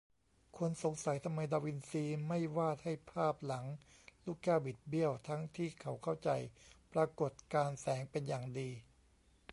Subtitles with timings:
[0.57, 3.65] คนสงสัยทำไมดาวินซีไม่วาดให้ภาพหลัง
[4.25, 6.29] ลูกแก้วบิดเบี้ยว ทั้งที่เขาเข้าใจ
[6.93, 8.69] ปรากฏการณ์แสงเป็นอย่างดี